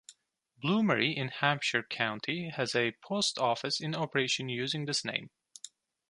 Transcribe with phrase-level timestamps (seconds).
[0.63, 5.29] Bloomery in Hampshire County has a post office in operation using this name.